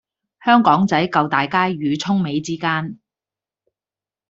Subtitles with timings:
[0.43, 2.97] 香港仔舊大街與涌尾之間